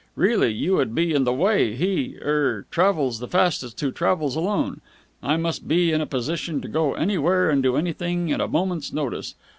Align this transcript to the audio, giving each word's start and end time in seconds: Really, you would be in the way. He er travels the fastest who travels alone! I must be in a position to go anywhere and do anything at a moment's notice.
Really, 0.15 0.49
you 0.51 0.77
would 0.77 0.95
be 0.95 1.13
in 1.13 1.25
the 1.25 1.31
way. 1.31 1.75
He 1.75 2.17
er 2.23 2.65
travels 2.71 3.19
the 3.19 3.27
fastest 3.27 3.79
who 3.81 3.91
travels 3.91 4.35
alone! 4.35 4.81
I 5.21 5.37
must 5.37 5.67
be 5.67 5.91
in 5.91 6.01
a 6.01 6.07
position 6.07 6.59
to 6.61 6.67
go 6.67 6.95
anywhere 6.95 7.51
and 7.51 7.61
do 7.61 7.75
anything 7.75 8.31
at 8.31 8.41
a 8.41 8.47
moment's 8.47 8.91
notice. 8.91 9.35